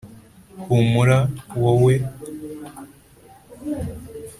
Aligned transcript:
humura, 0.67 1.17
wowe? 1.61 1.95